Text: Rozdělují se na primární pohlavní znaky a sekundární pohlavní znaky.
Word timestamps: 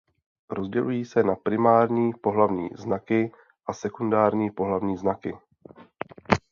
Rozdělují 0.49 1.05
se 1.05 1.23
na 1.23 1.35
primární 1.35 2.13
pohlavní 2.13 2.69
znaky 2.75 3.31
a 3.67 3.73
sekundární 3.73 4.51
pohlavní 4.51 4.97
znaky. 4.97 5.35